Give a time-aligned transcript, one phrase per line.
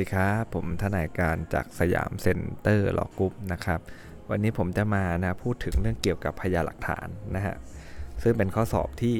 [0.00, 3.80] ดีครับผมทนายการจาก Siam Center Law Group นะครับ
[4.30, 7.06] วันนี้ผมจะมานะพูดถึงเรื่องเกี่ยวกับพยานหลักฐาน
[7.36, 7.54] นะฮะ
[8.22, 9.16] ซึ่งเป็นข้อสอบที่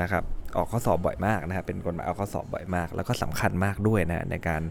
[0.00, 0.24] นะครับ
[0.56, 4.62] ออกข้อสอบบ่อยมากนะฮะเป็นกฎหมายออกข้อสอบบ่อยมาก แล้วก็สำคัญมากด้วยนะในการ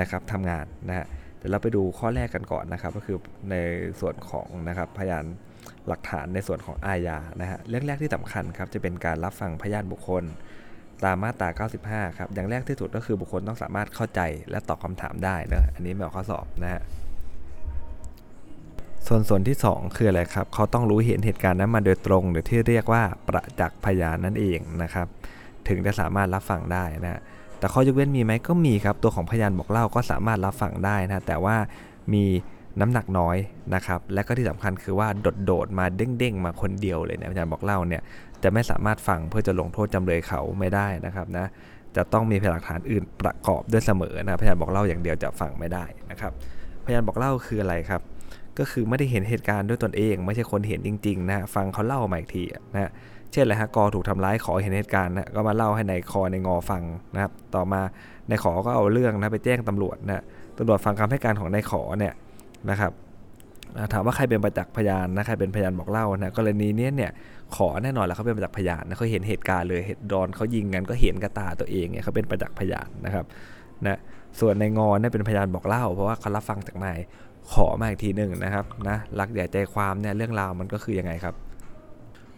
[0.00, 1.06] นะครับทำงานนะฮะ
[1.38, 3.18] เดี๋ยวเราไปดูข้อแรกกันก่อนนะครับ ก็คือ
[3.50, 3.54] ใน
[4.00, 5.24] ส่วนของนะครับพยาน
[5.88, 10.24] หลักฐานในส่วนของอาญานะฮะเรื่องแรกที่สำคัญครับจะเป็นการรับฟังพยานบุคคล
[11.04, 11.48] ตามมาตรา
[11.82, 16.82] 95 ครับ อย่างแรกที่สุดก็คือบุคคลต้องสามารถเข้าใจและตอบคำถามได้นะอันนี้ไม่ออกข้อสอบนะฮะ
[19.06, 25.06] ส่วนส่วนที่ 2 คืออะไรครับ เขาต้องรู้เห็นเหตุการณ์นั้นมาโดยตรง หรือที่เรียกว่าประจักษ์พยานนั่นเองนะครับ
[25.68, 27.20] ถึงจะสามารถรับฟังได้นะ
[27.58, 31.56] แต่ข้อยกเว้นมีไหมก็มีครับ ตัวของพยานบอกเล่าก็สามารถรับฟังได้นะ แต่ว่า
[32.12, 32.24] มี
[32.80, 33.36] น้ำหนักน้อย
[33.74, 35.08] นะครับ และก็ที่สำคัญคือว่า
[35.44, 38.02] โดดๆมาเด้งๆมาคนเดียวเลยนะพยานบอกเล่าเนี่ย
[38.42, 41.46] จะไม่สามารถฟังเพื่อจะลงโทษจำเลยเขาไม่ได้นะครับนะ
[41.96, 46.32] จะต้องมีพยานหลักฐานอื่นประกอบด้วยเสมอนะพยานบอกเล่าอย่างเดียวจะฟังไม่ได้นะครับ
[46.84, 48.00] พยานบอกเล่าคืออะไรครับ
[48.58, 52.90] ก็คือไม่ได้เห็นเหตุการณ์ด้วยตนเอง ไม่ใช่คนเห็นจริงๆนะฟังเขาเล่ามาอีกทีนะ
[53.32, 56.82] เช่นอะไรฮะกอถูกทำร้ายขอเห็นเหตุการณ์นะก็มาเล่าให้ในคอในงอฟัง
[57.14, 57.80] นะครับ ต่อมา
[58.28, 60.22] ในขอก็เอาเรื่องนะไปแจ้งตำรวจนะ
[60.58, 62.14] ตำรวจฟังคำให้การของในขอเนี่ย
[62.70, 62.92] นะครับ
[63.92, 67.10] ถามว่าใครเป็นประจักษ์พยานนะใครเป็นพยานบอกเล่านะกรณีนี้เนี่ย
[67.54, 73.24] ขอแน่นอนแล้วเขาเป็นประจักษ์พยานนะเขาเห็นเหตุการณ์เลยเหตุดอนเขายิงกันก็เห็นกระตาตัวเองเนี่ยเขาเป็นประจักษ์พยานนะครับ
[73.86, 73.98] นะ
[74.40, 76.98] ส่วนในงอนเนี่ยเป็นพยานบอกเล่า เพราะว่าเขารับฟังจากนาย
[77.52, 81.34] ขอมาอีกทีหนึ่งนะครับนะรักใหญ่ใจความเนี่ยเรื่องราวมันก็คือยังไงครับ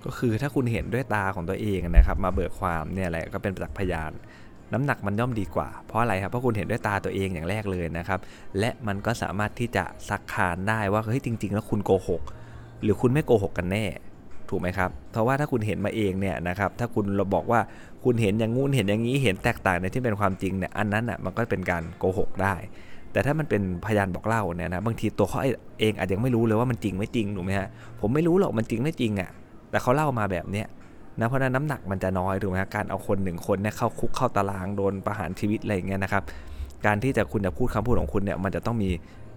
[0.04, 4.12] ก็คือถ้าคุณเห็นด้วยตาของตัวเองนะครับ มาเบิกความเนี่ยแหละก็เป็นประจักษ์พยาน
[4.72, 8.20] น้ำหนักมันย่อมดีกว่า เพราะอะไรครับ เพราะคุณเห็นด้วยตาตัวเองอย่างแรกเลยนะครับ
[8.58, 12.22] และมันก็สามารถที่จะสักขานได้ว่า เฮ้ย จริง ๆ แล้วคุณโกหก
[12.82, 13.84] หรือคุณไม่โกหกกันแน่
[14.50, 17.60] ถูกไหมครับ เพราะว่าถ้าคุณเห็นมาเองเนี่ยนะครับถ้าคุณเราบอกว่า
[18.04, 22.54] คุณเห็นอย่างงู้นเห็นอย่างนี้เห็นแตกต่างในที่เป็นความจริงเนี่ยอันนั้นอะมันก็เป็นการโกหกได้
[23.12, 25.40] แต่ถ้ามันเป็นพยานบอกเล่าเนี่ยนะบางทีตัวเขา
[25.80, 27.68] เองอาจจะไม่รู้เลยว่ามันจริงไม่จริงถูกไหมฮะ
[28.00, 29.30] ผมไม่รู้หรอกมันจริงไม่จริงอะ
[29.70, 30.66] แต่เขาเล่ามาแบบเนี้ย
[31.20, 36.22] นะเพราะนั้นน้ำหนักมันจะน้อยถูกไหมฮะการเอาคนหนึ่งคนเนี่ยเข้าคุกเข้าตารางโดนประหารชีวิตอะไรอย่างเงี้ยนะครับ
[36.86, 38.90] การที่จะคุณจะพูดคำพูดของคุณเนี่ยมันจะต้องมี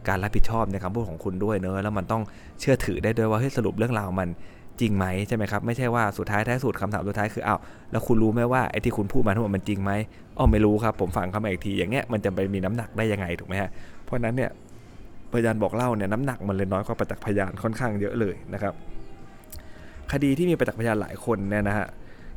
[0.07, 2.21] การรับผิดชอบในคำพูดของคุณด้วยเนอะแล้วมันต้อง
[2.59, 4.29] เชื่อถือได้ด้วยว่าเฮ้ยสรุปเรื่องราวมัน
[4.79, 7.59] จริงไหมใช่ไหมครับไม่ใช่ว่าสุดท้ายท้ายสุดคำถามสุดท้ายคืออ้าว
[7.91, 9.91] แล้วคุณรู้ไหมว่าไอ้ที่คุณพูดมาทั้งหมดมันจริงไหม
[10.37, 13.69] อ๋อไม่รู้ครับผมฟังคำอีกทีอย่างเงี้ยมันจะไปมีน้ำหนักได้ยังไงถูกไหมฮะ
[14.03, 14.49] เพราะนั้นเนี่ย
[15.31, 18.73] พยานบอกเล่าเนี่ยน้ำหนักมันเลยน้อยกว่าประจักษ์พยานค่อนข้างเยอะเลยนะครับ
[20.11, 21.87] คดีที่มีประจักษ์พยานหลายคนเนี่ยนะฮะ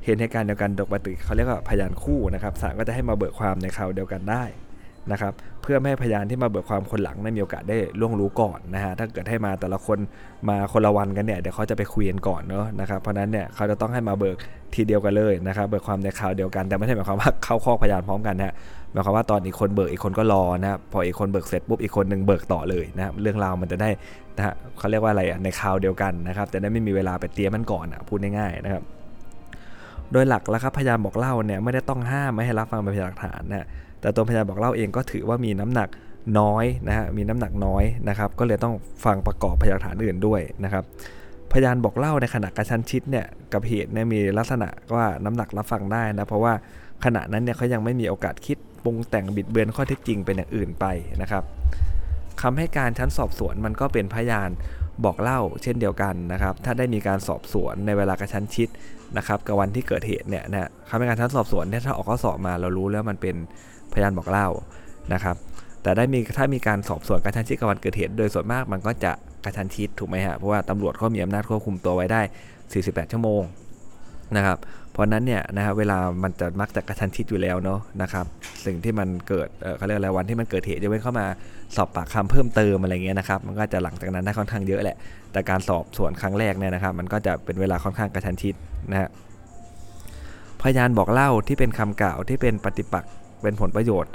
[0.05, 4.45] เห็นเหตุการณ์เดียวกันดยปกติเขาเรียกว่าพยานคู่นะครับศาลก็จะให้มาเบิกความในคราวเดียวกันได้
[5.13, 5.33] นะครับ
[5.63, 9.99] เพื่อไม่ให้พยานที่มาเบิกความคนหลังได้มีโอกาสได้ล่วงรู้ก่อนนะฮะถ้าเกิดให้มาแต่ละคน
[10.49, 14.37] มาคนละวันกันเนี่ยเดี๋ยวเขาจะไปคุยกันก่อนเนาะนะครับเพราะนั้นเนี่ยเขาจะต้องให้มาเบิก
[14.75, 18.55] ทีเดียวกันเลยนะครับเบิกความในคราวเดียวกันแต่ไม่ใช่หมายความว่าเข้าข้อพยานพร้อมกันนะ
[18.93, 23.91] หมายความว่าตอนอีกคนเบิกอีกคนก็รอนะพออีกคนเบิกเสร็จปุ๊บอีกคนหนึ่งเบิกต่อเลยนะเรื่องราวมันจะได้
[24.37, 28.83] นะฮะเขาเรียกว่าอะไรอะในคราวเดียวกันนะครับจะได้ไม่มีเวลาไปเตรียมมันก่อนอะพูดง่ายๆนะครับ
[30.13, 33.67] โดยหลักแล้วครับพยานบอกเล่าเนี่ยไม่ได้ต้องห้ามไม่ให้รับฟังเป็นพยานหลักฐานนะ
[34.05, 35.89] แต่ตัวพยานบอกเล่าเองก็ถือว่ามีน้ำหนัก
[36.41, 40.85] น้อยนะฮะมีน้ำหนักน้อยนะครับ ก็เลยต้องฟังประกอบพยานฐานอื่นด้วยนะครับ
[41.53, 46.53] พยานบอกเล่าในขณะกระชั้นชิดเนี่ยกับเหตุเนี่ยมีลักษณะว่าน้ำหนักรับฟังได้นะเพราะว่า
[47.05, 50.87] ขณะนั้นเนี่ยเขายังไม่มีโอกาสคิดปรุงแต่งบิดเบือนข้อเท็จจริงเป็นอย่างอื่นไป
[51.23, 51.43] นะครับ
[52.43, 54.51] คำให้การชั้นสอบสวนมันก็เป็นพยาน
[55.05, 58.69] บอกเล่าเช่นเดียวกันนะครับ ถ้าได้มีการสอบสวนในเวลากระชั้นชิด
[59.17, 63.37] นะครับกับวันที่เกิดเหตุเนี่ยนะคำให้การชั้นสอบสวนเนี่ยถ้าออกข้อสอบมาเรารู้แล้วมันเป็น
[63.95, 64.49] พยานบอกเล่า
[65.13, 65.37] นะครับ
[65.83, 69.13] แต่ได้มีถ้ามีการสอบสวนกระชั้นชิดกับวันเกิดเหตุโดยส่วนมากมันก็จะ
[69.45, 72.21] กระชั้นชิดถูกไหมฮะเพราะว่าตำรวจเขามีอำนาจควบคุมตัวไว้ได้
[72.67, 73.43] 48 ชั่วโมง
[74.37, 74.59] นะครับ
[74.93, 78.27] เพราะนั้นเนี่ยนะฮะเวลามันจะมักจะกระชันชิดอยู่แล้วเนาะนะครับ
[78.67, 81.27] สิ่งที่มันเกิดเขาเรียกอะไรวันที่มันเกิดเหตุจะเว้นเข้ามา
[81.77, 84.97] สอบปากคำเพิ่มเติมอะไรเงี้ยนะครับมันก็จะหลังจากนั้นได้ค่อนข้างเยอะแหละ
[85.33, 88.55] แต่การสอบสวนครั้งแรกเนี่ยนะครับมันก็จะเป็นเวลาค่อนข้างกระชันชิด
[88.93, 89.09] นะฮะ
[90.63, 93.13] พยานบอกเล่าที่เป็นคำกล่าวที่เป็นปฏิปักษ์
[93.45, 94.13] เป็นผลประโยชน์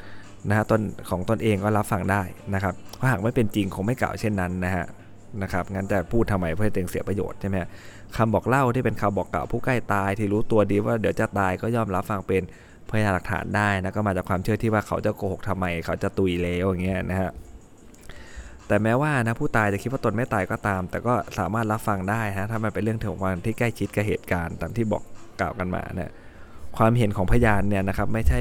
[0.50, 2.22] นะฮะตนของตนเองก็รับฟังได้
[2.54, 4.86] นะครับถ้าหากไม่เป็นจริงคงไม่กล่าวเช่นนั้นนะฮะ
[5.42, 7.56] นะครับงั้นจะพูดทำไมเพื่อเตงเสียประโยชน์ใช่ไหม
[8.18, 12.44] คำบอกเล่าที่เป็นคำบอกกล่าวผู้ใกล้ตายที่รู้ตัวดีว่าเดี๋ยวจะตายก็ย่อมรับฟังเป็น
[12.90, 17.32] พยานหลักฐานได้นะก็มาจากความเชื่อที่ว่าเขาจะโกหกทำไม เขาจะตุยแล้วอย่างเงี้ยนะฮะ
[18.68, 25.04] แต่แม้ว่านะผู้ตายจะคิดว่าตนไม่ตายก็ตาม แต่ก็สามารถรับฟังได้ฮะถ้ามันเป็นเรื่องถึงวันที่ใกล้ชิดกับเหตุการณ์ตามที่บอก
[25.40, 26.10] กล่าวกันมาเนี่ย
[26.78, 28.40] ความเห็นของพยานเนี่ยนะครับไม่ใช่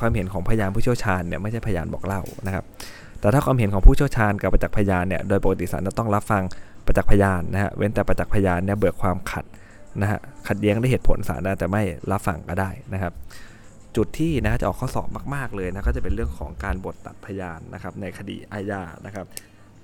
[0.00, 2.64] ความเห็นของพยานผู้เชี่ยวชาญเนี่ยไม่ใช่พยานบอกเล่านะครับ
[3.20, 6.42] แต่ถ้าความเห็นของผู้เชี่ยวชาญกับประจักษ์พยานเนี่ยโดยปกติศาลจะต้องรับฟัง
[6.86, 9.44] ประจักษ์พยานนะฮะเว้นแต่ประจักษ์พยานเนี่ยเบิกความขัด
[10.00, 11.82] นะฮะขัดแย้งด้วยเหตุผลศาลนะแต่ไม่
[12.12, 13.12] รับฟังก็ได้นะครับ
[13.96, 19.26] จุดที่นะจะออกข้อสอบมาก ๆเลยนะก็จะเป็นเรื่องของการบทตัดพยานนะครับในคดีอาญานะครับ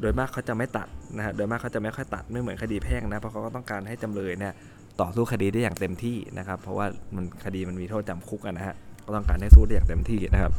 [0.00, 4.54] โดยมากเขาจะไม่ตัดนะฮะโดยมากเขาจะไม่ค่อยตัดไม่เหมือนคดีแพ่งนะเพราะเขาก็ต้องการให้จำเลยเนี่ย
[5.00, 6.86] ต่อสู้คดีได้อย่างเต็มที่นะครับ เพราะว่า
[7.16, 10.52] มันคดีมันมีโทษจำคุกนะฮะ ก็ต้องการให้สู้ได้อย่างเต็มที่นะครับ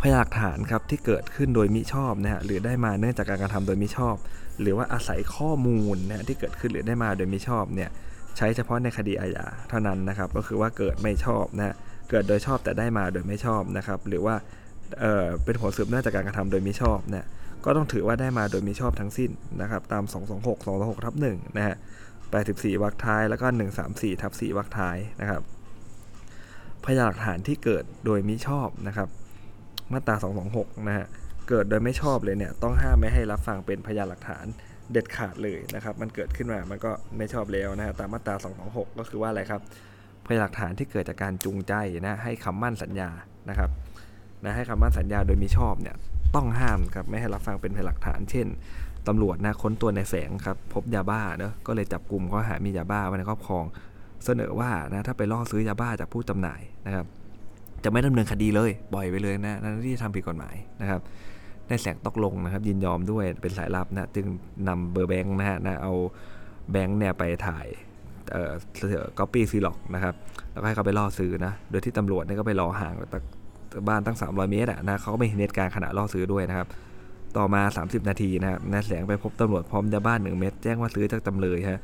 [0.00, 4.16] พยานหลักฐานครับที่เกิดขึ้นโดยมิชอบนะฮะหรือได้มาเนื่องจากการกระทำโดยมิชอบ
[4.60, 7.90] หรือว่าอาศัยข้อมูลนะฮะที่เกิดขึ้นหรือได้มาโดยมิชอบเนี่ย
[8.36, 11.74] ใช้เฉพาะในคดีอาญาเท่านั้นนะครับ ก็คือว่าเกิดไม่ชอบนะ
[12.10, 14.34] เกิดโดยชอบแต่ได้มาโดยไม่ชอบนะครับ หรือว่า
[15.00, 17.24] เออเป็นผลสืบเนื่องจากการกระทำโดยมิชอบเนี่ย
[17.64, 19.30] ก็ต้องถือว่าได้มาโดยมิชอบทั้งสิ้น
[19.60, 21.76] นะครับ ตาม 226 226ทับ1นะฮะ
[22.28, 23.46] 84วรรคท้ายแล้วก็
[23.84, 25.42] 134ทับ4วรรคท้ายนะครับ
[26.84, 29.08] พยานหลักฐานที่เกิดโดยมิชอบนะครับ
[29.92, 30.16] มาตรา
[30.50, 31.06] 226 นะฮะ
[31.48, 34.46] เกิดโดยไม่ชอบเลยเนี่ยต้องห้ามไม่ให้รับฟังเป็นพยานหลักฐาน
[34.92, 38.34] เด็ดขาดเลยนะครับ มันเกิดขึ้นมา มันก็ไม่ชอบแล้วนะฮะ ตามมาตรา
[38.66, 39.60] 226 ก็คือว่าอะไรครับ
[40.26, 41.74] พยานหลักฐานที่เกิดจากการจูงใจ
[42.06, 43.10] นะให้คำมั่นสัญญา
[43.48, 43.70] นะครับ
[44.44, 45.96] นะให้คำมั่นสัญญาโดยมิชอบเนี่ย
[46.34, 48.46] ต้องห้ามครับไม่ให้รับฟังเป็นพยานหลักฐาน เช่น
[49.08, 53.64] ตำรวจนะค้นตัวในแสงครับพบยาบ้าเนอะก็เลยจับกลุ่มข้อหามียาบ้าไว้ในครอบครอง
[54.26, 57.06] เสนอว่านะถ้าไปล่อซื้อยาบ้าจากผู้จำหน่ายนะครับ
[57.84, 61.00] จะไม่ดำเนินคดีเลยปล่อยไปเลยนะนั่นที่ทำผิดกฎหมายนะครับ
[61.68, 64.26] ในแสงตกลงนะครับ ยินยอมด้วยเป็นสายลับนะจึง
[64.68, 65.92] นำเบอร์แบงค์นะฮะนะเอา
[66.72, 67.66] แบงค์เนี่ยไปถ่าย
[68.32, 68.52] เอ่อ
[69.18, 70.14] ก๊อปปี้ซีร็อกซ์นะครับ
[70.52, 72.94] แล้วก็ให้เขาไปล่อซื้อนะโดยที่ตำรวจเนี่ยก็ไปรอห่าง
[73.88, 76.66] บ้านตั้ง 300 เมตรอะนะเขาก็ไม่เห็นเหตุการณ์ขณะล่อซื้อด้วยนะครับ
[77.36, 81.80] ต่อมา 30 นาทีนะครับนายแสงไปพบตำรวจพร้อมยาบ้านหนึ่งเม็ดแจ้งว่าซื้อจากจำเลยฮะ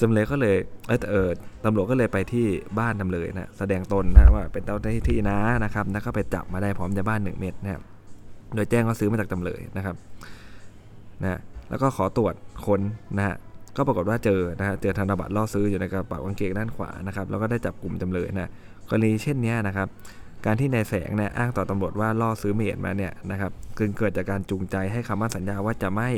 [0.00, 0.56] จำเลยก็เลย
[0.88, 1.28] เออเออ
[1.64, 2.46] ตำรวจก็เลยไปที่
[2.78, 7.82] บ้านจำเลยนะแสดงตนนะว่าเป็นเจ้าหน้าที่นะนะครับแล้วก็ไปจับมาได้พร้อมยาบ้านหนึ่งเม็ดนะครับ
[8.54, 9.96] โดยแจ้งว่าซื้อมาจากจำเลยนะครับ
[11.22, 11.38] นะ
[11.70, 12.34] แล้วก็ขอตรวจ
[12.66, 12.80] ค้น
[13.16, 13.36] นะฮะ
[13.76, 18.50] ก็ปรากฏว่าเจอนะฮะเจอธนบัตรล่อซื้ออยู่ในกระเป๋ากางเกงด้านขวานะครับแล้วก็ได้จับกลุ่มจำเลยนะ
[18.88, 19.88] กรณีเช่นนี้นะครับ
[20.46, 23.52] การที่นายแสงเนี่ยอ้างต่อตำรวจว่าล่อซื้อเมดมาเนี่ยนะครับ
[23.98, 26.08] เกิดจากการจูงใจให้คำมั่นสัญญาว่าจะไม่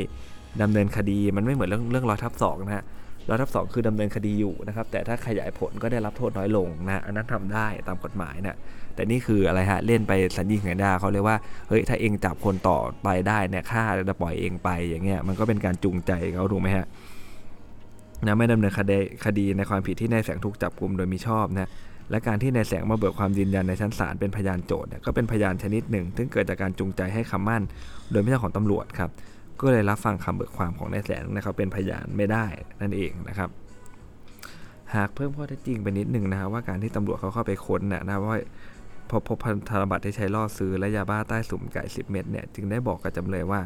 [0.62, 2.84] ดำเนินคดีมันไม่เหมือนเรื่องเรื่องร้อยทับสองนะฮะ
[3.28, 8.56] ร้อยทับสองคือดำเนินคดีอยู่นะครับแต่ถ้าขยายผลก็ได้รับโทษน้อยลงนะอันนั้นทำได้ตามกฎหมายนะ
[8.94, 11.36] แต่นี่คืออะไรฮะเล่นไปสัญญิงสัญญาเขาเลยกว่า
[11.68, 16.86] เฮ้ยถ้าเองจับคนต่อไปได้เนี่ยฆ่าจะปล่อยเองไปอย่างเงี้ยมันก็เป็นการจูงใจเขาถูกไหมฮะ
[18.26, 21.70] นะไม่ดำเนินคดีคดีในความผิดที่นายแสงถูกจับกลุ่มโดยมิชอบนะ
[22.10, 27.62] และการที่นายแสงมาเบิกความยืนยันในชั้นศาลเป็นพยานโจทย์เนี่ยก็เป็นพยานชนิดหนึ่ง ซึ่งเกิดจากการจูงใจให้คำมั่น
[28.10, 29.10] โดยไม่ใช่ของตำรวจครับ
[29.60, 32.46] ก็เลยรับฟังคำเบิกความของนายแสงนะครับเป็นพยานไม่ได้
[32.80, 33.50] นั่นเองนะครับ
[34.94, 38.38] หากเพิ่มข้อเท็จจริงไปนิดหนึ่งนะครับว่าการที่ตำรวจเขาเข้าไปค้นนะนะว่า
[39.10, 43.60] พบพบธนบัตรที่ใช้ล่อซื้อและยาบ้าใต้สุ่มไก่10 เม็ดเนี่ยจึงได้บอกกับจำเลยว่า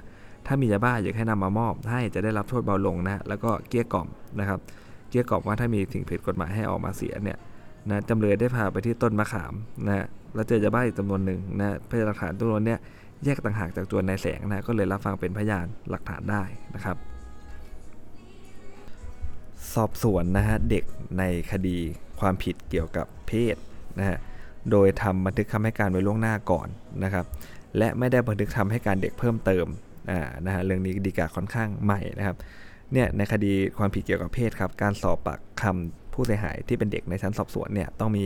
[0.46, 4.08] ถ้ามียาบ้าอยากให้นำมามอบให้จะได้รับโทษเบาลงนะแล้วก็เกี้ยกล่อม
[4.40, 4.60] นะครับ
[5.10, 7.38] เกี้ยกล่อมว่าถ้ามีสิ่งผิดกฎหมายให้ออกมาเสียเนี่ย
[7.90, 9.54] นะจำเลยได้พาไปที่ต้นมะขาม
[9.86, 12.78] นะแล้วเจอยาบ้าอีกจำนวนหนึ่งนะพยานหลักฐานตัวนี้เนี่ย
[13.24, 16.42] แยกต่างหากจากตัวนายแสงนะก็เลยรับฟังเป็นพยานหลักฐานได้
[16.74, 16.96] นะครับ
[19.74, 20.84] สอบสวนนะฮะเด็ก
[21.18, 21.76] ในคดี
[22.20, 23.56] ความผิดเกี่ยวกับเพศ
[23.98, 24.18] นะฮะ
[24.70, 26.68] โดยทำบันทึกคำให้การไว้ล่วงหน้าก่อน
[27.04, 27.26] นะครับ
[27.78, 29.66] และไม่ได้บันทึกคำให้การเด็กเพิ่มเติม
[30.10, 32.36] อ่านะฮะเรื่องนี้ดีกาค่อนข้างใหม่นะครับ
[32.92, 38.24] เนี่ยในคดีความผิดเกี่ยวกับเพศครับการสอบปากคำผู้เสียหายที่เป็นเด็กในชั้นสอบสวนเนี่ยต้องมี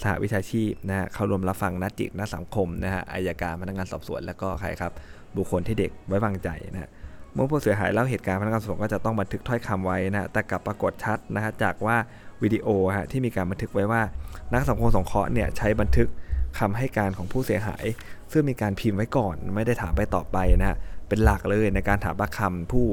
[0.00, 4.92] สหวิชาชีพนะฮะเข้ารวมรับฟังนัดจิตนักสังคมนะฮะอายการพนักงานสอบสวน แล้วก็ใครครับ
[5.36, 6.90] บุคคลที่เด็กไว้วางใจนะฮะ
[7.34, 11.96] เมื่อผู้เสียหายเล่าเหตุการณ์พนักงานสอบสวนก็จะต้องบันทึกถ้อยคำไว้นะแต่กลับปรากฏชัดนะฮะจากว่า
[12.42, 12.66] วิดีโอ
[12.96, 14.02] ฮะที่มีการบันทึกไว้ว่า
[14.52, 16.08] นักสังคมสงเคราะห์เนี่ยใช้บันทึก
[16.58, 17.84] คำให้การของผู้เสียหาย
[18.32, 20.76] ซึ่งมีการพิมพ์ไว้ก่อน ไม่ได้ถามไปต่อไปนะฮะ
[21.08, 22.86] เป็นหลักเลยในการถามปากคำผู้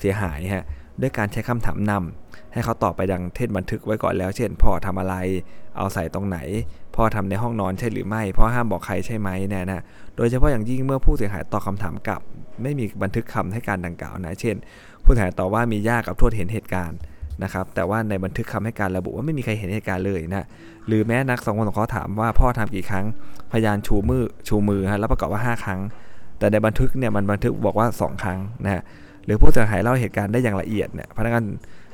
[0.00, 0.64] เสียหายฮะ
[1.00, 5.14] ด้วยการใช้คำถามนำให้เขาตอบไปดังเทศบันทึกไว้ก่อนแล้ว เช่น พ่อทำอะไร
[5.76, 6.38] เอาใส่ตรงไหน
[6.96, 9.82] พ่อทำในห้องนอนใช่หรือไม่ พ่อห้ามบอกใครใช่ไหมเนี่ยนะ
[10.16, 12.20] โดยเฉพาะอย่างยิ่งเมื่อผู้เสียหายตอบคาถามกลับ
[12.62, 14.56] ไม่มีบันทึกคำให้การดังกล่าวนะ เช่น
[15.04, 16.98] ผู้เสียหายตอบว่ามีญาติกับทวดเห็นเหตุการณ์
[17.42, 20.46] นะครับ แต่ว่าในบันทึกคำให้การระบุว่าไม่มีใครเห็นเหตุการณ์เลยนะ
[20.86, 23.04] หรือแม้นักสังคมสงเคราถามว่าพ่อทำกี่ครั้ง
[23.52, 25.80] พยานชูมือชูมือฮะแล้วประกอบว่า 5 ครั้ง
[26.38, 28.82] แต่ในบันทึกเนี่ยมันบันทึกบอกว่า 2 ครั้งนะฮะ
[29.24, 31.44] หรือผู้เสียหายเล่าเหตุการณ์ได้อย่างละเอียดเนี่ยพนักงาน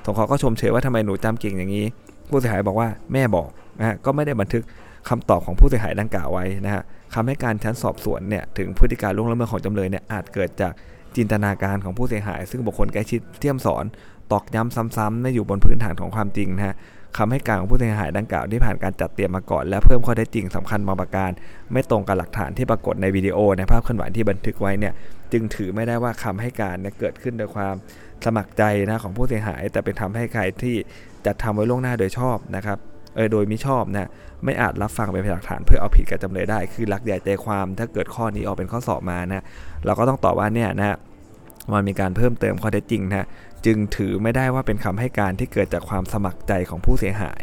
[0.05, 1.85] สงเคราะห์ก็ชมเชยว่าทำไมหนูจำเก่งอย่างนี้
[2.29, 4.63] ผู้เสียหายบอกว่าแม่บอกนะฮะก็ไม่ได้บันทึก
[5.09, 6.83] คำตอบของผู้เสียหายดังกล่าวไว้นะฮะ
[7.15, 10.73] คำให้การชั้นสอบสวนเนี่ยถึงพฤติการล่วงละเมิดของจำเลยเนี่ยอาจเกิดจาก
[11.17, 13.85] จินตนาการของผู้เสียหาย ซึ่งบุคคลใกล้ชิดเทียมสอน
[14.33, 16.75] ตอกย้ำซ้ำๆไม่อยู่บนพื้นฐานของความจริงนะฮะ
[17.17, 21.31] คำให้การของผู้เสียหายดังกล่าวที่ผ่านการจัดเตรียมมาก่อน และเพิ่มข้อเท็จจริงสำคัญบางประการ
[21.73, 24.93] ไม่ตรงกับหลักฐานที่ปรากฏในวิดีโอ ในภาพเคลื่อนไหวที่บันทึกไว้เนี่ย
[25.33, 27.75] จึงถือไม่ได้ว่าคำให้การเนี่ยเกิดขึ้นโดยความ
[28.25, 30.77] สมัครใจนะของผู้เสียหาย แต่เป็นทำให้ใครที่
[31.27, 32.79] จัดทำไว้ล่วงหน้าโดยชอบนะครับ
[33.17, 34.09] เอโดยมิชอบนะ
[34.45, 39.45] ไม่อาจรับฟังเป็นพยานหลักฐานเพื่อเอาผิดกับจำเลยได้ คือหลักใหญ่ใจความถ้าเกิดข้อนี้ออกเป็นข้อสอบมานะ
[39.85, 40.97] เราก็ต้องตอบว่าเนี่ยนะ
[41.73, 43.27] มันมีการเพิ่มเติมข้อเท็จจริงนะ
[43.67, 47.43] จึงถือไม่ได้ว่าเป็นคำให้การที่เกิดจากความสมัครใจของผู้เสียหาย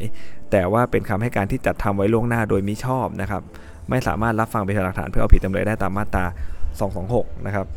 [0.52, 3.42] แต่ว่าเป็นคำให้การที่จัดทำไว้ล่วงหน้าโดยมิชอบนะครับ
[3.90, 6.26] ไม่สามารถรับฟังเป็นหลักฐานเพื่อเอาผิดจำเลยได้ตามมาตรา
[6.86, 7.68] 226 นะครับ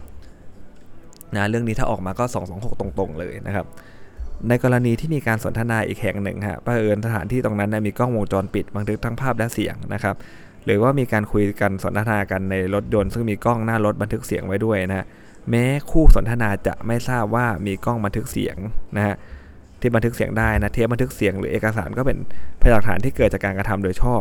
[1.34, 3.66] นะเรื่องนี้ถ้าออกมาก็ 226 ตรงๆ เลยนะครับ
[4.48, 10.16] ในกรณีที่มีการสนทนาอีกแห่งหนึ่งฮะประเอิญสถานที่ตรงนั้นมีกล้องวงจรปิดบันทึกทั้งภาพและเสียงนะครับ
[10.64, 15.06] หรือว่ามีการคุยกันสนทนากันในรถยนต์ ซึ่งมีกล้องหน้ารถบันทึกเสียงไว้ด้วยนะ
[15.50, 18.56] แม้คู่สนทนาจะไม่ทราบว่ามีกล้องบันทึกเสียง
[18.96, 19.16] นะฮะ
[19.80, 22.18] ที่บันทึกเสียงได้นะเทปบันทึกเสียงหรือเอกสารก็เป็น
[22.60, 24.20] พยานหลักฐานที่เกิดจากการกระทำโดยชอบ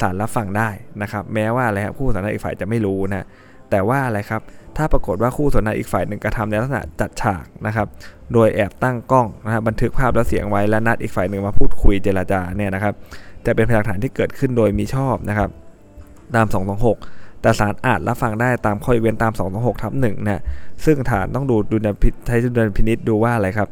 [0.00, 0.68] สารรับฟังได้
[1.02, 3.26] นะครับ แม้ว่าอะไรครับคู่สนทนาอีกฝ่ายจะไม่รู้นะ
[3.70, 4.42] แต่ว่าอะไรครับ
[4.76, 7.86] ถ้าปรากฏว่าคู่สนทนาอีกฝ่ายหนึ่งกระทำในลักษณะจัดฉากนะครับ
[8.32, 12.94] โดยแอบตั้งกล้องนะฮะบันทึกภาพและเสียงไว้และนัดอีกฝ่ายหนึ่งมาพูดคุยเจรจาเนี่ยนะครับ
[13.46, 15.50] จะเป็นพยานหลักฐานที่เกิดขึ้นโดยมีชอบนะครับ
[16.34, 16.46] ตาม
[16.90, 20.42] 226 แต่ศาลอาจรับฟังได้ตามข้อยกเว้นตาม226ทับ1นะ
[20.84, 21.88] ซึ่งฐานต้องดูดูน
[22.26, 23.68] ใช้ดุลพินิษดูว่าอะไรครับ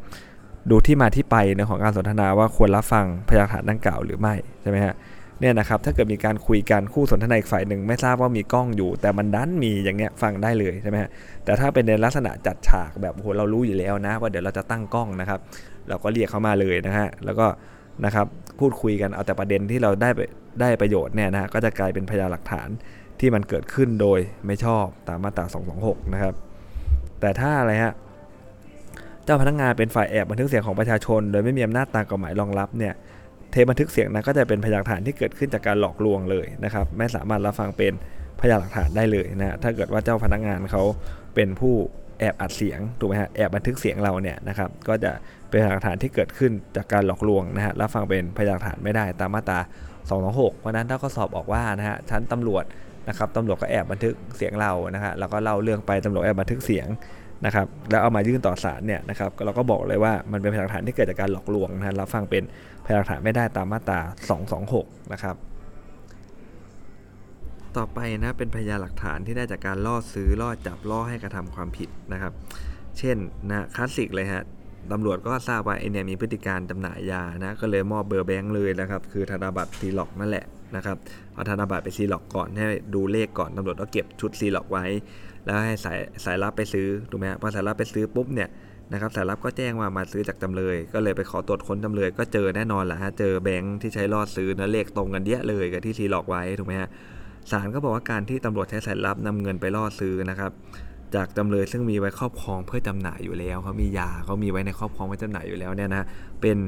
[0.71, 4.95] ดูที่มาที่ไปในของการสนทนาว่าควรรับฟังพยานฐานดังกล่าวหรือไม่ใช่ไหมฮะ
[5.41, 11.11] เนี่ยนะครับถ้าเกิดมีการคุยกันคู่สนทนาอีกฝ่ายหนึ่งไม่ทราบว่ามีกล้องอยู่ แต่มันดันมีอย่างเงี้ยฟังได้เลยใช่ไหมฮะ
[11.45, 15.41] แต่ถ้าเป็นในลักษณะจัดฉากแบบโอ้โหเรารู้อยู่แล้วนะ ว่าเดี๋ยวเราจะตั้งกล้องนะครับ
[15.89, 17.47] เราก็เรียกเขามาเลยนะฮะแล้วก็
[18.05, 18.27] นะครับ
[18.59, 20.11] พูดคุยกันเอาแต่ประเด็นที่เราได้
[20.61, 22.69] ได้ประโยชน์เนี่ยนะก็จะกลายเป็นพยานหลักฐาน
[23.21, 25.45] ที่มันเกิดขึ้นโดยไม่ชอบตามมาตรา
[25.79, 26.35] 226 นะครับ
[27.21, 27.93] แต่ถ้าอะไรฮะ
[29.25, 32.95] เจ้าพนักงานเป็นฝ่ายแอบบันทึกเสียงของประชาชน โดยไม่มีอำนาจตามกฎหมายรองรับเนี่ย
[33.51, 37.93] เทปบันทึกเสียงนั้นก็จะเป็นพยานหลักฐานที่เกิดขึ้นจากการหลอกลวงเลยนะครับ ไม่สามารถรับฟังเป็น
[38.41, 40.83] พยานหลักฐานได้เลยนะถ้าเกิดว่าเจ้าพนักงานเขา
[41.35, 41.75] เป็นผู้
[42.21, 45.13] แอบอัดเสียงถูกไหมฮะแอบบันทึกเสียงเราเนี่ยนะครับก็จะ
[45.49, 49.59] เป็นพยานหลักฐานที่เกิดขึ้นจากการหลอกลวงนะฮะรับฟังเป็นพยานหลักฐานไม่ได้ตามมาตรา
[50.29, 52.65] 226เพราะนั้นถ้าก็สอบออกว่านะฮะชั้นตำรวจ
[53.09, 56.89] นะครับตำรวจก็แอบบันทึกเสียงเรานะฮะแล้วก็เล่าเรื่องไปตำรวจแอบบันทึกเสียง
[57.47, 62.43] นะครับแล้วเอามายื่นต่อศาลเนี่ยนะครับเราก็บอกเลยว่ามันเป็นพยานหลักฐานที่เกิดจากการหลอกลวงนะฮะรับฟังเป็น
[62.85, 64.01] พยานหลักฐานไม่ได้ตามมาตรา
[64.57, 65.37] 226 นะครับ
[67.77, 72.33] ต่อไปนะเป็นพยานหลักฐานที่ได้จากการล่อซื้อล่อจับล่อให้กระทำความผิดนะครับ
[72.99, 73.17] เช่น
[73.49, 74.43] นะคลาสสิกเลยฮะ
[74.93, 80.45] ตำรวจก็ทราบว่าไอเนี่ยมีพฤติการจำหน่ายยานะก็เลยมอบเบอร์แบงค์เลยนะครับ คือธนบัตรซีล็อกนั่นแหละ
[80.77, 80.97] นะครับ
[81.35, 84.85] เอาธนบัตรไปซีล็อกก่อนให้ดูเลขก่อนตำรวจก็เก็บชุดซีล็อกไว้
[85.45, 88.49] แล้วให้สายสายลับไปซื้อถูกไหมพอสายลับไปซื้อปุ๊บเนี่ย
[88.93, 96.89] นะครับสายลับก็แจ้งว่ามาซื้อจากจำเลย ก็เลยไปขอตรวจค้นจำเลยก็เจอแน่นอนแหละฮะเจอแบงค์ที่ใช้ล่อซื้อนะเลขตรงกันเยอะเลยกับที่ซีล็อกไว้ถูกไหมฮะ
[97.51, 100.53] ศาลก็บอกว่าการที่ตำรวจใช้สายลับนำเงินไปล่อซื้อนะครับ
[101.15, 106.05] จากจำเลยซึ่งมีไว้ครอบครองเพื่อจำหน่ายอยู่แล้วเขามียาเขามีไว้ในครอบครองไว้จำหน่ายอยู่แล้วเนี่ยนะ
[106.41, 106.59] เป็น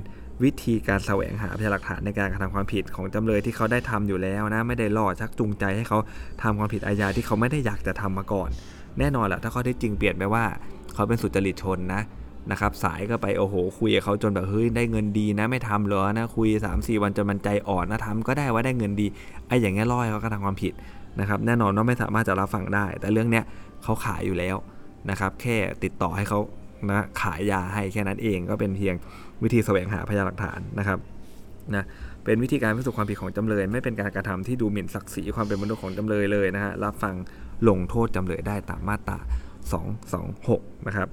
[0.43, 5.99] วิธีการแสวงหาพยานหลักฐานในการกระทำความผิดของจำเลยที่เขาได้ทำอยู่แล้วนะไม่ได้ล่อชักจูงใจให้เขา
[6.43, 8.49] ทำความผิดอาญาที่เขาไม่ได้อยากจะทำมาก่อน
[8.99, 10.45] แน่นอนแหละถ้าข้อที่จริงเปลี่ยนไปว่า
[10.95, 12.03] เขาเป็นสุจริตชนนะ
[12.51, 19.07] นะครับสายก็ไปโอ้โห คุยกับเขาจนแบบเฮ้ยได้เงินดีนะไม่ทำเหรอนะคุย 3 4 วันจนมันใจอ่อนนะทำก็ได้ว่าได้เงินดี
[19.49, 20.73] ไอ้อย่างเงี้ยล่อเขากระทำความผิด
[21.21, 23.45] นะครับแน่นอนว่าไม่สามารถจะรับฟังได้ แต่เรื่องเนี้ย
[23.85, 24.57] เขาขายอยู่แล้ว
[25.11, 26.41] นะครับ แค่ติดต่อให้เขา
[26.89, 28.95] นะขายยาให้แค่นั้นเองก็เป็นเพียง
[29.43, 30.99] วิธีแสวงหาพยานหลักฐานนะครับ
[31.75, 31.85] นะ
[32.25, 37.15] เป็นวิธีการพิสูจน์ความผิดของจำเลย ไม่เป็นการกระทำที่ดูหมิ่นศักดิ์ศรีความเป็นมนุษย์ของจำเลยเลยนะฮะรับฟัง
[37.69, 39.19] ลงโทษจำเลยได้ตามมาตรา
[40.03, 41.09] 226 นะครับ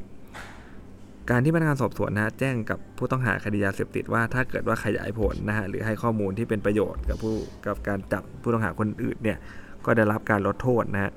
[1.30, 7.36] การที่พนักงานสอบสวนนะแจ้งกับผู้ต้องหาคดียาเสพติดว่าถ้าเกิดว่าขยายผลนะฮะหรือให้ข้อมูลที่เป็นประโยชน์กับผู้
[7.66, 9.38] กับการจับผู้ต้องหาคนอื่นเนี่ย
[9.86, 11.12] ก็ได้รับการลดโทษนะฮะ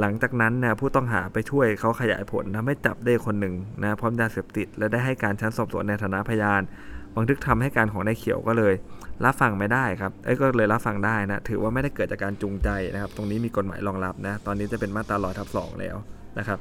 [0.00, 6.62] หลังจากนั้นนะผู้ต้องหาไปช่วยเขาขยายผลทำให้จับได้คนหนึ่งนะพร้อมยาเสพติด และได้ให้การชั้นสอบสวนในฐานะพยาน
[7.16, 8.74] บันทึกทำให้การของนายเขียวก็เลย
[9.24, 15.96] รับฟังไม่ได้ครับไอ้ก็เลยรับฟังได้นะ ถือว่าไม่ได้เกิดจากการจูงใจนะครับ ตรงนี้มีกฎหมายรองรับนะ ตอนนี้จะเป็นมาตราลอยทับสองแล้ว
[16.38, 16.58] นะครับ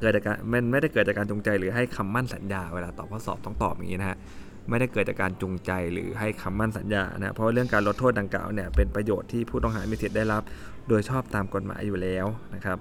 [0.00, 4.18] เกิดจากการมันไม่ได้เกิดจากการจูงใจหรือให้คำมั่นสัญญาเวลาตอบข้อสอบต้องตอบอย่างนี้นะฮะ
[4.68, 10.42] ไม่ได้เกิดจากการจูงใจหรือให้คำมั่นสัญญานะเพราะเรื่องการลดโทษดังกล่าวเนี่ยเป็นประโยชน์ที่ผู้ต้องหามีสิทธิ์ได้รับ
[10.88, 12.78] โดยชอบตามกฎหมายอยู่แล้วนะครับ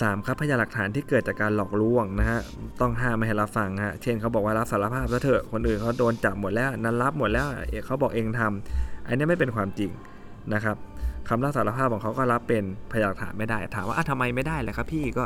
[0.00, 2.40] สามครับพยานหลักฐานที่เกิดจากการหลอกลวงนะฮะ
[2.80, 7.46] ต้องห้ามไม่ให้รับฟังฮะเช่นเขาบอกว่ารับสารภาพแล้วเถอะคนอื่นเขาโดนจับหมดแล้วนั้นรับหมดแล้ว
[7.86, 9.90] เขาบอกเองทำอันนี้ไม่เป็นความจริง
[10.54, 10.76] นะครับ
[11.28, 15.24] คำรับสารภาพของเขาก็รับเป็นพยานฐานไม่ได้ ถามว่าทำไมไม่ได้ล่ะครับพี่ก็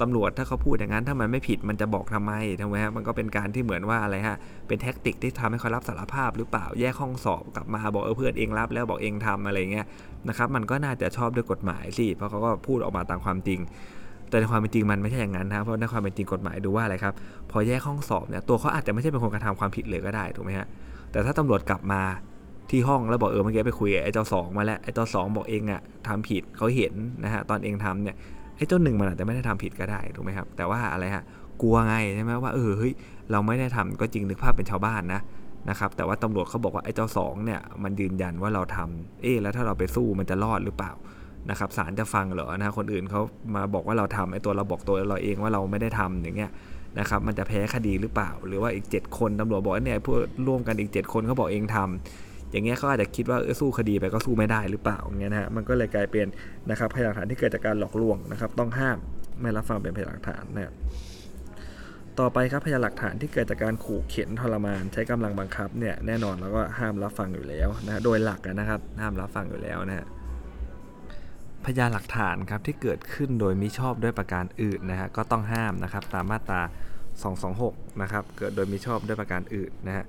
[0.00, 4.38] ตำรวจถ้าเขาพูดอย่างนั้นถ้ามันไม่ผิดมันจะบอกทำไมทำไมฮะมันก็เป็นการที่เหมือนว่าอะไรฮะ
[4.68, 9.86] เป็นแท็กติกที่ทำให้เขารับสารภาพหรือเปล่าแยกห้องสอบกลับมาบอกเออเพื่อนเองรับแล้วบอกเองทำอะไรเงี้ย
[10.28, 13.60] นะครับมันก็น่าจะชอบด้วยกฎหมายสิเพราะเขาก็พูดออกมาตามความจริง
[14.28, 17.14] แต่ในความเป็นจริงมันไม่ใช่อย่างนั้นนะเพราะในความเป็นจริงกฎหมายดูว่าอะไรครับ
[17.50, 20.66] พอแยกห้องสอบเนี่ยตัวเขาอาจจะไม่ใช่เป็นคนกระทำความผิดเลยก็ได้ถูกไหมฮะ
[21.12, 22.02] แต่ถ้าตำรวจกลับมา
[22.70, 26.94] ที่ห้องแล้วบอกเออเมื่อกี้ไปคุยไอ้เจ้าสองมาแล้วไอ้เจ้าสองบอกเองอะทำผิดเขาเห็น
[27.24, 28.16] นะฮะตอนเองทำเนี่ย
[28.56, 31.24] ไอ้เจ้าหนึ่งมันอาจจะไม่ได้ทำผิดก็ได้ถูกไหมครับ แต่ว่าอะไรฮะ
[31.62, 32.92] กลัวไงใช่ไหมว่าเออเฮ้ย
[33.30, 35.20] เราไม่ได้ทำก็จริงนึกภาพเป็นชาวบ้านนะ
[35.70, 40.92] นะครับแต่ว่าตำรวจเขาบอกว่าไอ้เจ้าสองเนี่ยมันยืนยันว่าเราทำเอ๊แล้วถ้าเราไปสู้มันจะรอดหรือเปล่า
[41.50, 43.20] นะครับศาลจะฟังเหรอนะคนอื่นเขา
[43.54, 46.50] มาบอกว่าเราทำไอ้ตัวเราบอกตัวเราเองว่าเราไม่ได้ทำอย่างเงี้ย
[46.98, 56.26] นะครับมันจะแพ้คดีหรือเปล่า หรือว่าอีก 7 คนตำรวจบอกว่าเนี่ยพวกร่วมกันอีก 7 คนเขาบอกเองทำ อย่างเงี้ยเขาอาจจะคิดว่าเออสู้คดีไปก็สู้ไม่ได้หรือเปล่าอย่างเงี้ยนะฮะมันก็เลยกลายเป็น
[56.70, 58.98] นะครับพยานหลักฐานที่เกิดจากการหลอกลวงนะครับ ต้องห้าม
[59.40, 60.74] ไม่รับฟังเป็นพยานหลักฐานนะครับ
[62.18, 70.06] ต่อไปครับพยานหลักฐานที่เกิดจากการขู่เข็นทรมาน ใช้กำลังบังคับเนี่ยแน่นอนแล้วก็ห้ามรับฟังอยู่แล้วนะโดยหลักนะครับห้ามรับฟังอยู่แล้วนะฮะ
[71.64, 76.62] พยานหลักฐานครับที่เกิดขึ้นโดยมิชอบด้วยประการอื่นนะฮะก็ต้องห้ามนะครับตามมาตรา
[77.30, 80.04] 226 นะครับเกิดโดยมิชอบด้วยประการอื่นนะฮะ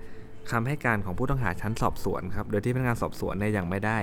[0.51, 3.98] คำให้การของผู้ต้องหาชั้นสอบสวนครับ โดยที่พนักงานสอบสวนเนี่ยยังไม่ได้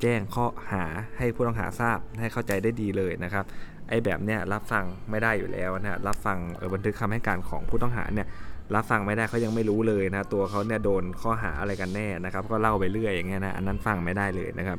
[0.00, 0.84] แจ้งข้อหา
[1.18, 3.44] ให้ผู้ต้องหาทราบให้เข้าใจได้ดีเลยนะครับ
[3.88, 6.38] ไอ้แบบเนี้ยรับฟังไม่ได้อยู่แล้วนะรับฟัง
[6.74, 8.26] บันทึกคำให้การของผู้ต้องหาเนี่ย
[8.74, 14.78] รับฟังไม่ได้เขายังไม่รู้เลยนะตัวเขาเนี่ยโดนข้อหาอะไรกันแน่นะครับ ก็เล่าไปเรื่อยอย่างเงี้ยนะอันนั้นฟังไม่ได้เลยนะครับ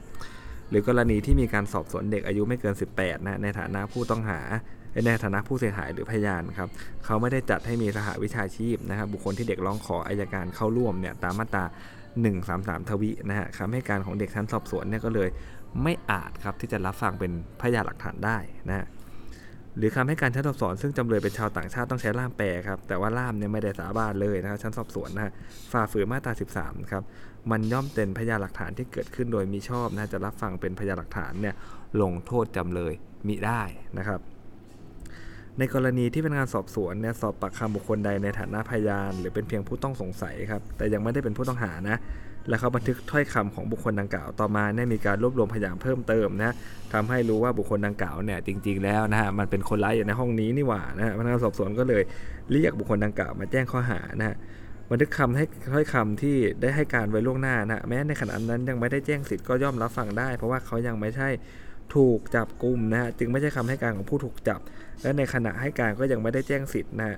[0.70, 4.40] หรือกรณีที่มีการสอบสวนเด็กอายุไม่เกิน 18นะในฐานะผู้ต้องหา
[5.06, 6.70] ในฐานะผู้เสียหายหรือพยานครับ
[7.06, 11.66] เขาไม่ได้จัดให้มีสหวิชาชีพนะครับบุคคลที่เด็กร้องขออายการเข้าร่วมเนี่ยตามมาตรา
[12.28, 15.30] 133 ทวินะฮะคำให้การของเด็กชั้นสอบสวนเนี่ยก็เลย
[15.84, 17.32] ไม่อาจครับที่จะรับฟังเป็น
[17.62, 18.38] พยานหลักฐานได้
[18.70, 18.86] นะฮะ
[19.78, 25.32] หรือคำให้การชั้นสอบสวนซึ่งจำเลยเป็นชาวต่างชาติต้องใช้ล่ามแปลครับแต่ว่าล่ามเนี่ยไม่ได้สาบานเลยนะครับชั้นสอบสวนนะฮะ
[25.72, 27.04] ฝ่าฝืนมาตรา 13ครับ
[27.52, 31.56] มันย่อมเป็นพยานหลักฐานที่เกิดขึ้นโดยมีชอบนะจะรับฟังเป็นพยานหลักฐานเนี่ย
[32.02, 32.94] ลงโทษจำเลย
[33.28, 33.62] มิได้
[33.98, 34.20] นะครับ
[35.60, 41.98] ในกรณีที่พนักงานสอบสวนเนี่ยสอบปากคำบุคคลใดในฐานะพยาน หรือเป็นเพียงผู้ต้องสงสัยครับแต่ยังไม่ได้เป็นผู้ต้องหานะ
[42.50, 46.54] และเขาบันทึกถ้อยคำของบุคคลดังกล่าวต่อมาเนี่ยมีการรวบรวมพยานเพิ่มเติมนะ
[46.94, 52.02] ทำให้รู้ว่าบุคคลดังกล่าวเนี่ยจริง ๆแล้วนะฮะมันเป็นคนร้ายอยู่ในห้องนี้นี่หว่านะฮะพนักงานสอบสวนก็เลย
[52.52, 54.36] เรียกบุคคลดังกล่าวมาแจ้งข้อหานะฮะ
[54.90, 61.30] บันทึกคำให้ถ้อยคำที่ได้ให้การไว้ล่วงหน้านะแม้ในขณะนั้นยังไม่ได้แจ้งสิทธิ์ก็ย่อมรับฟังได้ เพราะว่าเขายังไม่ใช่
[61.96, 64.60] ถูกจับกลุ่มนะฮะจึงไม่ใช่คำให้การของผู้ถูกจับ
[65.02, 67.18] และในขณะให้การก็ยังไม่ได้แจ้งสิทธิ์นะฮะ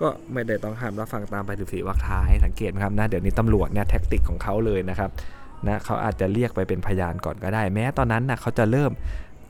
[0.00, 5.10] ก็ไม่ได้ต้องห้ามรับฟังตามไปถึงสีวรรคท้ายสังเกตไหมครับนะเดี๋ยวนี้ตำรวจเนี่ยแท็กติกของเขาเลยนะครับ
[5.66, 8.92] นะเขาอาจจะเรียกไปเป็นพยานก่อนก็ได้ แม้ตอนนั้นนะเขาจะเริ่ม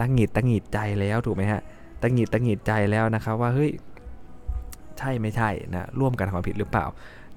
[0.00, 1.60] ตั้งหงิดตั้งหงิดใจแล้วถูกไหมฮะ
[2.02, 3.70] ตั้งหงิดตั้งหงิดใจแล้วนะครับว่าเฮ้ย
[4.98, 6.86] ใช่ไม่ใช่นะร่วมกันความผิดหรือเปล่า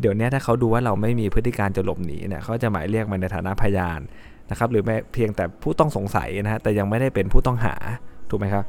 [0.01, 3.99] เดี๋ยวนี้ถ้าเขาดูว่าเราไม่มีพฤติการจะหลบหนีเนี่ยเขาจะหมายเรียกมันในฐานะพยาน
[4.49, 7.75] นะครับหรือแม้เพียงแต่ผู้ต้องสงสัยนะฮะแต่ยังไม่ได้เป็นผู้ต้องหา
[8.29, 8.63] ถูกไหมครับ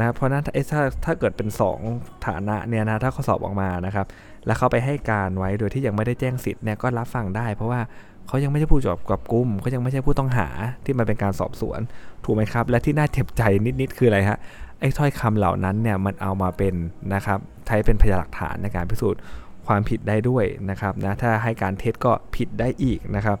[0.00, 1.48] นะเพราะนั้นถ้าถ้าเกิดเป็น
[1.86, 4.06] 2 ฐานะเนี่ยนะถ้าเขาสอบออกมานะครับ
[4.46, 7.80] แล้วเขาไปให้การไว้โดยที่ยังไม่ได้แจ้งสิทธิ์เนี่ยก็รับฟังได้ เพราะว่า
[8.26, 10.48] เขายังไม่ใช่ผู้จับกับกุมเขายังไม่ใช่ผู้ต้องหา
[10.84, 11.80] ที่มาเป็นการสอบสวน
[12.24, 13.42] ถูกไหมครับ และที่น่าเจ็บใจ
[13.80, 14.38] นิดๆคืออะไรฮะ
[14.80, 16.74] ไอ้ถ้อยคำเหล่านั้นเนี่ยมันเอามาเป็น
[17.14, 19.20] นะครับใช้เป็นพยานหลักฐานในการพิสูจน์
[19.66, 23.38] ความผิดได้ด้วยนะครับนะถ้าให้การเท็จก็ผิดได้อีกนะครับ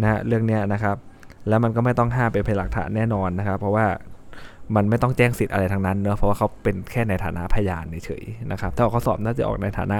[0.00, 0.96] นะเรื่องเนี้ยนะครับ
[1.48, 3.86] แล้วมันก็ไม่ต้องห้ามเป็นพยานหลักฐานแน่นอนนะครับ เพราะว่า
[4.76, 9.98] มันไม่ต้องแจ้งสิทธิ์อะไรทั้งนั้นเนอะเพราะว่าเขาเป็นแค่ในฐานะพยานเฉยๆนะครับ ถ้าเขาสอบน่าจะออกในฐานะ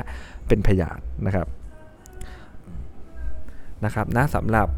[0.49, 1.47] เป็นพยานนะครับ
[3.85, 4.69] นะครับนะสำหรับ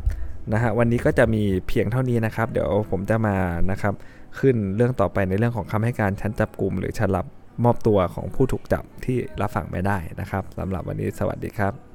[0.53, 3.37] นะฮะวันนี้ก็จะมีเพียงเท่านี้นะครับ เดี๋ยวผมจะมา
[3.71, 3.95] นะครับ
[4.39, 7.27] ขึ้นเรื่องต่อไปในเรื่องของคำให้การชั้นจับกลุ่ม หรือชั้นรับ
[7.65, 11.90] มอบตัวของผู้ถูกจับที่รับฟังไม่ได้นะครับสำหรับวันนี้สวัสดีครับ